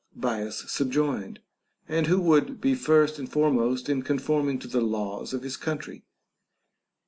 [0.15, 1.41] Bias subjoined,
[1.87, 6.03] And who would be first and foremost in conforming to the laws of his country.